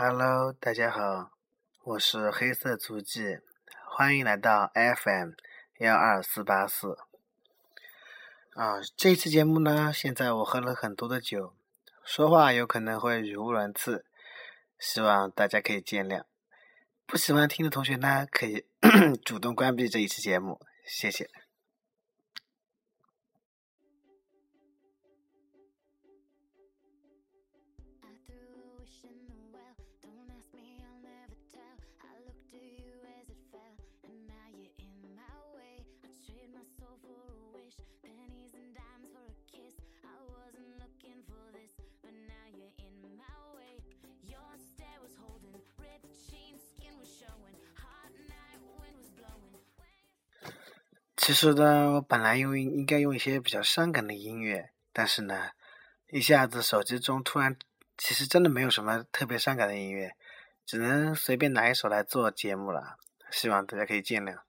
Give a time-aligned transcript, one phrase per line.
[0.00, 1.32] Hello，大家好，
[1.82, 3.40] 我是黑色足迹，
[3.84, 5.30] 欢迎来到 FM
[5.78, 6.96] 幺二四八四。
[8.54, 11.52] 啊，这期节目呢，现在我喝了很多的酒，
[12.04, 14.04] 说话有可能会语无伦次，
[14.78, 16.22] 希望大家可以见谅。
[17.04, 18.64] 不喜欢听的同学呢，可以
[19.26, 21.28] 主动关闭这一期节目，谢谢。
[51.16, 55.50] 其实呢，我本来用应该用一些比较伤感的音乐，但是呢，
[56.10, 57.54] 一下子手机中突然，
[57.98, 60.12] 其实真的没有什么特别伤感的音乐，
[60.64, 62.96] 只能随便拿一首来做节目了，
[63.30, 64.47] 希望大家可以见谅。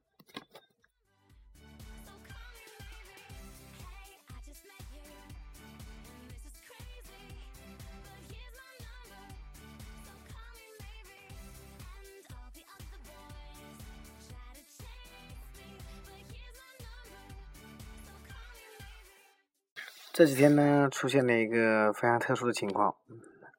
[20.19, 22.93] 这几天呢，出现了一个非常特殊的情况，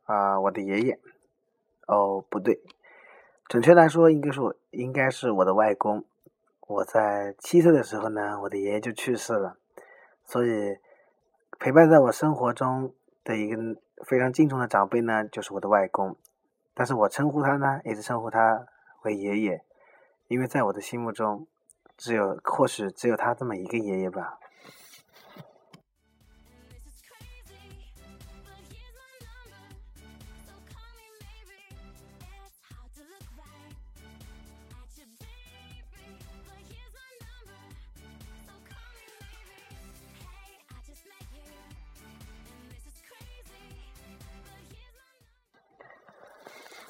[0.05, 0.99] 啊，我的爷爷，
[1.87, 2.61] 哦，不对，
[3.49, 6.05] 准确来说，应该是我，应该是我的外公。
[6.67, 9.57] 我在七岁的时候呢，我的爷爷就去世了，
[10.27, 10.77] 所以
[11.59, 12.93] 陪伴在我生活中
[13.25, 13.57] 的一个
[14.05, 16.15] 非常敬重的长辈呢，就是我的外公。
[16.75, 18.67] 但是我称呼他呢，也是称呼他
[19.05, 19.65] 为爷爷，
[20.29, 21.47] 因为在我的心目中，
[21.97, 24.37] 只有或许只有他这么一个爷爷吧。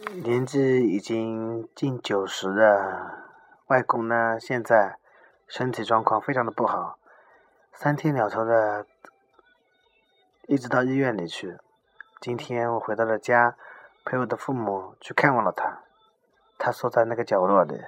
[0.08, 3.26] 年纪已经近九十的
[3.66, 4.98] 外公呢，现在
[5.46, 6.98] 身体状况非常的不好，
[7.74, 8.86] 三天两头的
[10.46, 11.58] 一直到医院里去。
[12.18, 13.56] 今天我回到了家，
[14.02, 15.82] 陪我的父母去看望了他。
[16.58, 17.84] 他缩在那个角落里，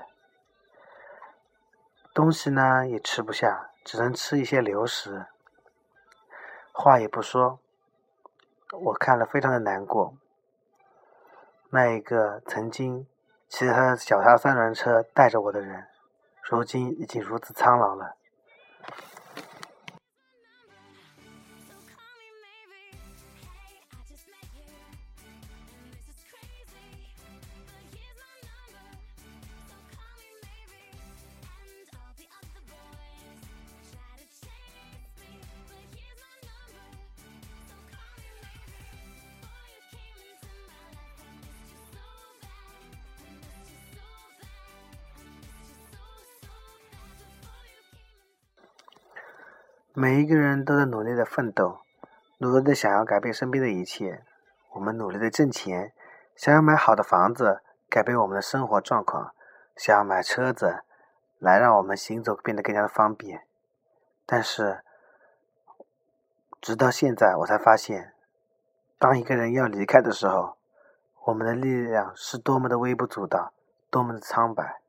[2.12, 5.24] 东西呢也吃不下，只能吃一些流食，
[6.72, 7.58] 话也不说。
[8.72, 10.14] 我看了非常的难过。
[11.74, 13.06] 那一个曾经
[13.48, 15.86] 骑着他的脚踏三轮车带着我的人，
[16.42, 18.16] 如今已经如此苍老了。
[49.94, 51.80] 每一个人都在努力的奋斗，
[52.38, 54.24] 努力的想要改变身边的一切。
[54.70, 55.92] 我们努力的挣钱，
[56.34, 57.60] 想要买好的房子，
[57.90, 59.34] 改变我们的生活状况；
[59.76, 60.82] 想要买车子，
[61.38, 63.46] 来让我们行走变得更加的方便。
[64.24, 64.82] 但是，
[66.58, 68.14] 直到现在，我才发现，
[68.98, 70.56] 当一个人要离开的时候，
[71.24, 73.52] 我们的力量是多么的微不足道，
[73.90, 74.80] 多么的苍白。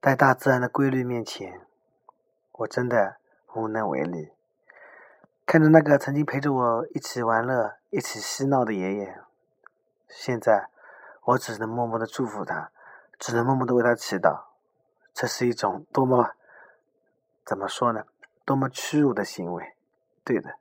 [0.00, 1.60] 在大自然的规律面前，
[2.52, 3.18] 我真的。
[3.54, 4.32] 无能为力，
[5.46, 9.20] 看着那个曾经陪着我一起玩乐、一起嬉闹的爷爷，
[10.08, 10.68] 现在
[11.22, 12.72] 我只能默默的祝福他，
[13.16, 14.46] 只能默默的为他祈祷。
[15.12, 16.32] 这是一种多么
[17.44, 18.04] 怎么说呢？
[18.44, 19.76] 多么屈辱的行为。
[20.24, 20.56] 对的，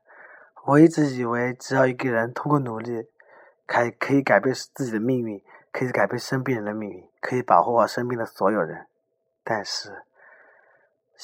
[0.65, 3.09] 我一直以为只要一个人通过努力，
[3.67, 8.85] 还可以改变自己的命运，可以改变身边人的命运，可以保护好身边的所有人。
[9.43, 10.03] 但是。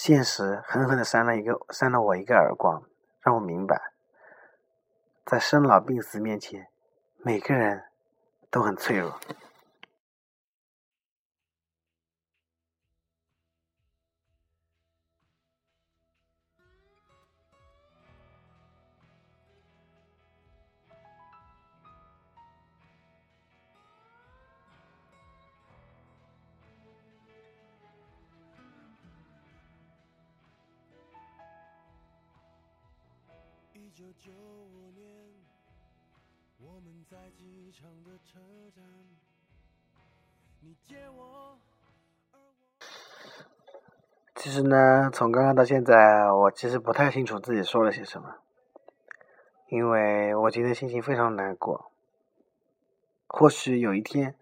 [0.02, 2.84] 现实狠狠的扇了一个，扇了我一个耳光，
[3.20, 3.92] 让我明白，
[5.26, 6.70] 在生老病死面前，
[7.18, 7.84] 每个人
[8.50, 9.20] 都很脆弱。
[34.00, 35.06] 九九五年，
[36.58, 38.40] 我们在机场的车
[38.74, 38.82] 站，
[40.62, 41.60] 你接我。
[44.36, 48.36] 其实呢，从刚刚到现在，我其实不太清楚自己说了些什么，
[49.68, 51.92] 因为我今天心情非常难过。
[53.28, 54.34] 或许有一天，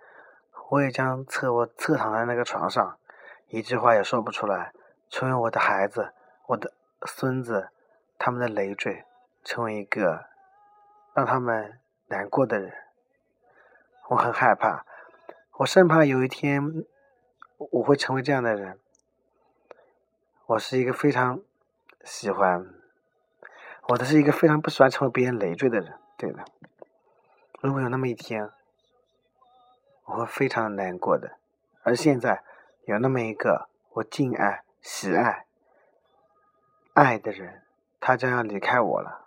[0.69, 2.99] 我也将侧卧侧躺在那个床上，
[3.47, 4.71] 一句话也说不出来，
[5.09, 6.13] 成为我的孩子、
[6.45, 6.75] 我的
[7.07, 7.69] 孙子
[8.19, 9.03] 他们的累赘，
[9.47, 10.25] 成为一个
[11.13, 12.73] 让他们难过的人。
[14.09, 14.85] 我很害怕，
[15.59, 16.61] 我生怕有一天
[17.57, 18.77] 我会成为这样的人。
[20.47, 21.39] 我是一个非常
[22.03, 22.67] 喜欢，
[23.87, 25.97] 我的是一个非常不喜欢成为别人累赘的人。
[26.17, 26.43] 对的，
[27.61, 28.51] 如果有那么一天，
[30.07, 31.37] 我会非常难过的。
[31.83, 32.43] 而现在
[32.83, 35.45] 有那么一个我敬爱、喜爱、
[36.93, 37.63] 爱的人，
[38.01, 39.26] 他将要离开我了，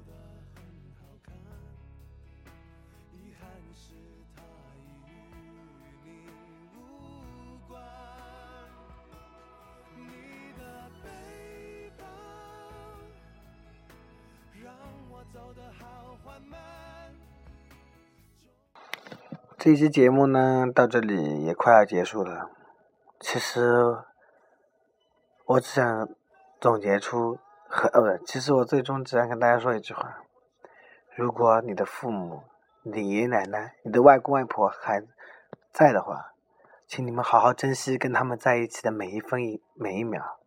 [19.57, 22.49] 这期节目呢，到这里也快要结束了。
[23.19, 23.99] 其实，
[25.45, 26.09] 我只想
[26.59, 27.37] 总结出
[27.67, 30.23] 和呃，其实我最终只想跟大家说一句话：
[31.15, 32.41] 如果你的父母、
[32.81, 35.03] 你的爷爷奶奶、你的外公外婆还
[35.71, 36.33] 在的话，
[36.87, 39.39] 请你们好好珍惜跟他们在一起的每一分
[39.75, 40.39] 每一秒。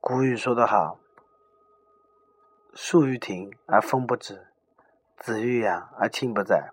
[0.00, 0.98] 古语说得好
[2.74, 4.48] ：“树欲停而风不止，
[5.16, 6.70] 子欲养而亲不在。”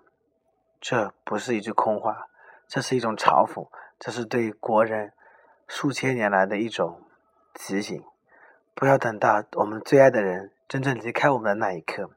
[0.82, 2.28] 这不是一句空话，
[2.68, 3.68] 这是一种嘲讽，
[4.00, 5.14] 这是对国人
[5.68, 7.04] 数千年来的一种
[7.54, 8.04] 提醒。
[8.74, 12.10] 不要等到我们最爱的人真正离开我们的那一刻，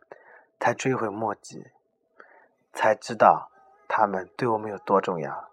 [0.58, 1.66] 才追悔莫及，
[2.72, 3.50] 才知道
[3.86, 5.50] 他们对我们有多重要。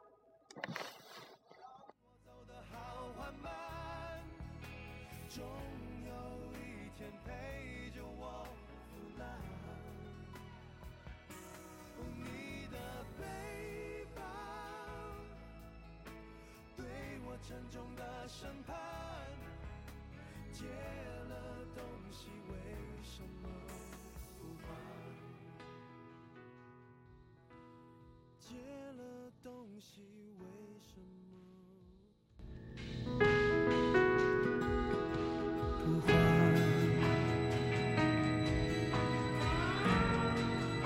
[18.28, 18.61] 重